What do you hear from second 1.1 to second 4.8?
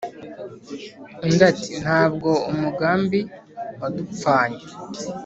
undi ati"ntabwo umugambi wadupfanye